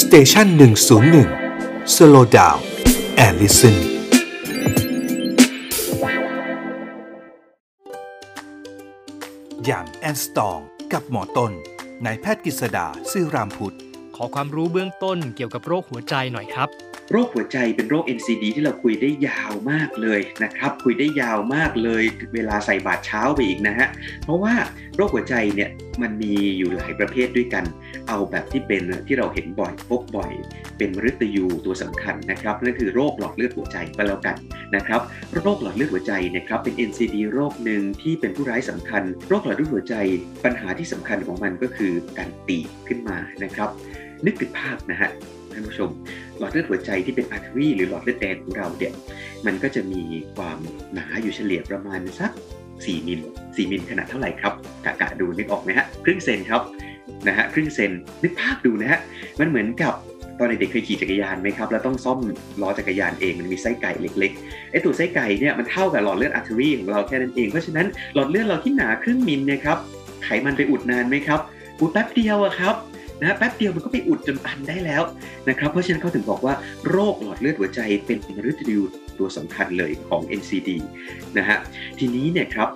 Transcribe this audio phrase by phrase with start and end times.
[0.00, 1.28] Station หนึ่งศูนย์หนึ่ง
[1.94, 3.76] slow down and listen
[9.64, 10.58] Young and Strong
[10.92, 11.52] กับหมอต้น
[12.04, 13.76] นายแพทย์กฤษดาซื่อรามพุทธ
[14.16, 16.68] ขอความรู้เบื้องต้นเกี่ยวกับโรคหัวใจหน่อยครับ
[17.12, 22.02] โรคหัวใจเป็นโรค NCD ที่เราคุยได้ยาวมากเลยนะครับ คุยได้ยาวมากเลย
[22.34, 23.88] เวลาใส่บาตรเช้าไปอีกนะฮะ
[24.24, 24.54] เพราะว่า
[24.96, 25.70] โรคหัวใจเนี่ย
[26.02, 27.64] มันมีอยู่หลายประเภทด้วยกัน
[28.08, 30.32] เอาแบบที่เป็นที่เราเห็นบ่อยพบบ่อย
[30.78, 34.36] เป็นมฤตยูตัวสำคัญนะครับนั่นคือโรคหลอดเลือดหัวใจก็แล้วกัน
[34.76, 35.00] นะครับ
[35.34, 39.94] โรคหลอดเลือดหัวใจนะครับเป็น NCD โรคหนึ่งที่เป็นผู้ร้ายสำคัญ โรคหลอดเลือดหัวใจ
[40.44, 43.68] ปัญหาที่สำคัญของมันก็คือการตีบขึ้นมานะครับ
[44.26, 45.10] นึกถึงภาพนะฮะ
[45.52, 45.90] ท่านผู้ชม
[46.38, 48.92] หลอดเลือดหัวใจที่เป็น artery หรือหลอดเลือดแดงของเราเนี่ย
[49.46, 50.02] มันก็จะมี
[50.36, 50.58] ความ
[50.94, 52.30] หนาอยู่เฉลี่ยประมาณสัก
[52.68, 54.52] 4 มิล 4 มิลขนาดเท่าไหร่ครับ
[54.84, 56.62] กะกะดูนึกออกไหมฮะครึ่งเซนครับ
[57.26, 57.92] นะฮะครึ่งเซน
[58.22, 59.00] นึกภาพดูนะฮะ
[59.40, 59.94] มันเหมือนกับ
[60.38, 62.18] ตอนเด็กเคยขี่จักรยานไหมครับแล้วต้องซ่อม
[62.62, 69.78] ล้อจักรยานเองมันมีไส้ไก่เล็กๆไอ้ตัวไส้ไก่เนี่ยมันเท่ากับหลอดเลือด artery ของเราแค่นั้นเองเพราะฉะนั้นหลอดเลือดเราที่หนาครึ่งมิลเนี่ยครับ
[70.24, 71.40] ไขมันไปอุดนานไหมครับ
[71.80, 72.74] อุดแป๊บเดียวอะครับ
[73.20, 75.02] นะแป๊บเดียวมันก็ไปอุดจนตันได้แล้ว
[75.48, 76.54] นะครับเพราะฉะนั้นเขาถึงบอกว่า
[76.88, 78.82] โรคหลอดเลือดหัวใจเป็นมฤตยู
[79.18, 80.70] ตัวสำคัญเลยของ NCD
[81.38, 81.58] นะฮะ
[81.98, 82.68] ทีนี้เนี่ยครับ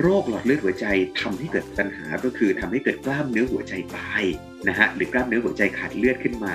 [0.00, 0.86] โรคหลอดเลือดหัวใจ
[1.20, 4.22] ทำให้เกิดปัญหาก็คือทำให้เกิดกล้ามเนื้อหัวใจตาย
[4.68, 6.54] นะฮะหรือกล้ามเนื้อหัวใจขาดเลือดขึ้นมา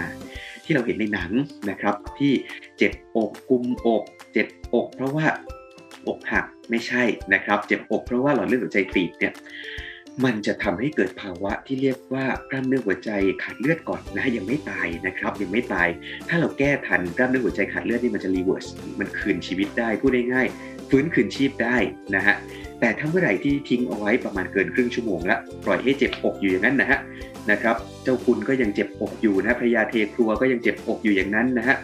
[0.63, 1.31] ที่เราเห็นในหนัง
[1.69, 2.33] นะครับ ที่
[2.77, 5.25] เจ็บอกกุมอกเจ็บอก เพราะว่า
[6.07, 9.33] อกหักไม่ใช่นะครับ เจ็บอกเพราะว่าหลอดเลือดหัวใจตีบเนี่ย
[10.25, 13.09] มันจะทำให้เกิดภาวะที่เรียกว่ากล้ามเนื้อหัวใจ
[13.43, 15.87] ขาดเลือดก่อนนะยังไม่ตายนะครับยังไม่ตาย
[16.27, 18.65] ถ้าเราแก้ทันกล้ามเนื้อหัวใจขาดเลือดนี่มันจะ reverse
[18.99, 21.77] มันคืนชีวิตได้พูดง่ายๆฟื้นคืนชีพได้
[22.15, 22.35] นะฮะ
[22.79, 26.99] แต่ถ้าเมื่อไหร่ที่ทิ้งเอาไว้ประมาณเกินครึ่งชั่วโมงแล้วปล่อยให้เจ็บอกอยู่อย่างนั้นนะฮะ
[27.51, 31.75] นะครับเจ้าคุณก็ยังเจ็บอกอยู่นะพระยาเทครัวก็ยังเจ็บอกอยู่อย่างนั้นนะฮะ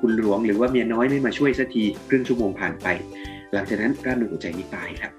[0.00, 2.86] คุณหลวงหรือว่าเมียน้อยไม่มาช่วยสักทีครึ่งชั่วโมงผ่านไป
[3.52, 5.12] หลังจากนั้นกล้ามเนื้อหัวใจนี่ตายครับ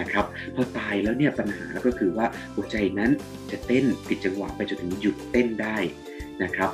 [0.00, 3.10] นะครับพอตายแล้วเนี่ยปัญหาก็คือว่าหัวใจนั้น
[3.50, 5.76] จะเต้นผิดจังหวะไปจนถึงหยุดเต้นได้
[6.42, 6.70] นะครับ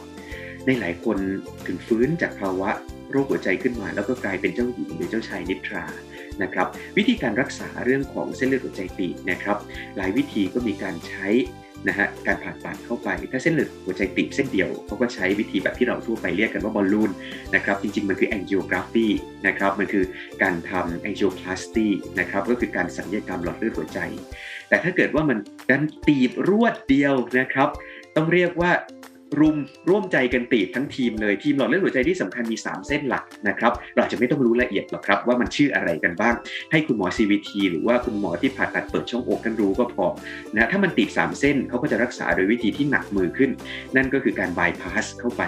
[0.67, 1.19] ในหลายคน
[1.67, 2.71] ถึงฟื้นจากภาวะ
[3.11, 5.84] โรคหัวใจขึ้นมา แล้วก็กลายเป็นเจ้าหญิงหรือเจ้าชายนิทรา
[6.43, 9.59] นะครับ วิธีการรักษาเรื่องของเส้นเลือดหัวใจตีบนะครับ
[9.97, 11.27] หลายวิธีก็มีการใช้
[11.89, 17.11] นะฮะการผ่าตัดเข้าไป ถ้าเส้นเลือดหัวใจตีบเส้นเดียวเขาก็ใช้วิธีแบบที่เราทั่วไปเรียกกันว่าบอลลูน
[17.55, 19.07] นะครับจริงๆ มันคือแองจิโอกราฟี
[19.47, 20.05] นะครับมันคือ
[20.43, 21.87] การทำแองจิโอพลาสตี
[22.19, 23.99] นะครับก็คือการสัญญกรรมหลอดเลือดหัวใจ
[24.69, 25.39] แต่ถ้าเกิดว่ามัน
[25.69, 27.69] ดันตีบรวดเดียวนะครับ
[28.17, 28.71] ต้องเรียกว่า
[29.39, 29.57] รุม
[29.89, 36.35] ร่วมใจกันตีบทั้งทีมเลยทีมหลอดเลือดหัวใจที่สำคัญมี 3 เส้นหลักนะครับเราจะไม่ต้องรู้ละเอียดหรอกครับว่ามันชื่ออะไรกันบ้าง
[36.71, 40.07] ให้คุณหมอ CVT หรือว่าคุณหมอที่ผ่าตัดเปิดช่องอกท่านรู้ก็พอ
[40.55, 43.51] นะถ้ามันติด3เส้นเขาก็จะรักษาโดยวิธีที่หนักมือขึ้น
[43.97, 45.43] นั่นก็คือการบายพาสเข้าไป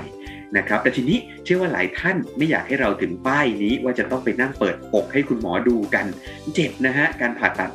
[0.56, 6.06] นะครับแต่ทีนี้เชื่อว่าหลายท่านไม่อยากให้เราถึงป้ายนี้ว่าจะต้องไปนั่งเปิดอกให้คุณหมอดูกัน
[6.54, 7.70] เจ็บนะฮะการผ่าตัด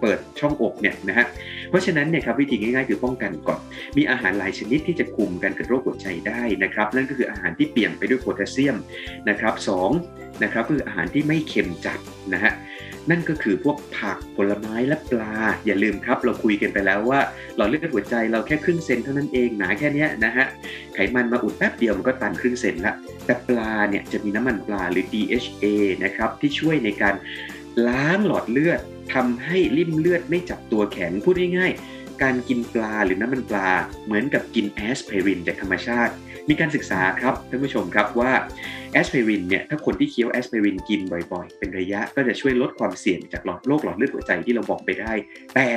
[0.00, 1.26] เปิดช่องอกเนี่ยนะฮะ
[1.70, 3.60] เพราะฉะนั้นเนี่ยครับวิธีง่ายๆคือป้องกันก่อน
[3.96, 8.76] มีอาหารหลายชนิดที่จะคุมการเกิดโรคหัวใจได้นะครับนั่นก็คืออาหารที่เปี่ยมไปด้วยโพแทสเซียม
[9.28, 9.90] นะครับสอง
[10.42, 11.98] นะครับคืออาหารที่ไม่เค็มจัด
[12.32, 12.52] นะฮะ
[13.10, 15.34] นั่นก็คือพวกผักผลไม้และปลา
[15.66, 17.20] อย่าลืมครับ เราคุยกันไปแล้วว่า
[17.56, 20.46] หลอดเลือดหัวใจเราแค่ครึ่งเซนเท่านั้นเองหนาแค่นี้นะฮะ
[20.94, 22.94] ไขมันมาอุดแป๊บเดียวมันก็ตันครึ่งเซนละ
[23.26, 25.64] แต่ปลาเนี่ยจะมีน้ำมันปลาหรือ DHA
[26.04, 27.14] นะครับที่ช่วยในการ
[27.88, 28.80] ล้างหลอดเลือด
[29.14, 33.68] ทำให้ริ่มเลือดไม่จับตัวแข็งพูดง่ายๆ การกินปลาหรือน้ำมันปลา
[34.04, 36.12] เหมือนกับกินแอสไพรินจากธรรมชาติ
[36.48, 38.32] มีการศึกษาครับท่านผู้ชมครับว่า
[38.92, 41.00] แอสไพรินเนี่ยถ้าคนที่เคี้ยวแอสไพรินกิน
[41.32, 45.12] บ่อยๆ เป็นระยะก็จะช่วยลดความเสี่ยงจากหลอดโรคหลอดเลือดหัวใจที่เราบอกไปได้
[45.54, 45.68] แต่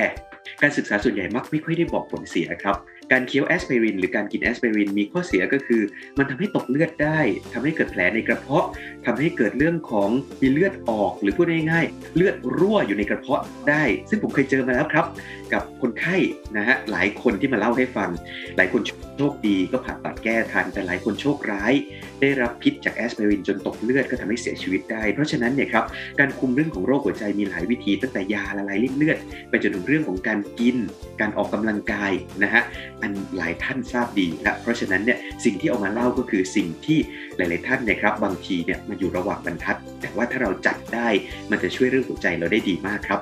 [0.62, 2.76] การศึกษาส่วนใหญ่มักไม่ค่อยได้บอกผลเสียครับ
[3.12, 5.82] การเคี้ยวแอสไพรินหรือการกินแอสไพรินมีข้อเสียก็คือ
[6.18, 7.20] มันทำให้ตกเลือดได้
[7.52, 8.66] ทำให้เกิดแผลในกระเพาะ
[9.06, 10.10] ทำให้เกิดเรื่องของ
[10.42, 15.04] มีเลือดออกหรือพูดง่ายๆ เลือดรั่วอยู่ในกระเพาะได้ ซึ่งผมเคยเจอมาแล้วครับ
[15.52, 16.16] กับคนไข้
[16.56, 18.10] นะฮะหลายคนที่มาเล่าให้ฟัง
[18.56, 18.82] หลายคน
[19.18, 21.72] โชคดีก็ผ่าตัดแก้ทันแต่หลายคนโชคร้าย
[22.20, 25.84] ได้รับพิษจากแอสไพรินจนตกเลือดก็ทำให้เสียชีวิตได้ เพราะฉะนั้นเนี่ยครับ
[26.20, 29.18] การคุมเรื่องของโรคหัวใจมีหลายวิธีตั้งแต่ยาละลายริ่มเลือด
[29.48, 30.76] ไปจนถึงเรื่องของการกิน
[31.20, 32.12] การออกกำลังกาย
[32.42, 32.62] นะฮะ
[33.02, 36.98] อันหลายท่านทราบดีและเพราะฉะนั้นเนี่ยสิ่งที่เอามาเล่าก็คือสิ่งที่
[37.36, 41.08] หลาย ๆ ท่านนะครับบางทีเนี่ยมันอยู่ระหว่างบรรทัด แต่ว่าถ้าเราจัดได้
[41.50, 43.20] มันจะช่วยเรื่องหัวใจเราได้ดีมากครับ